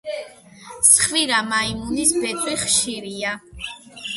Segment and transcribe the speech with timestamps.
[0.93, 3.37] ცხვირა მაიმუნის ბეწვი ხშირია.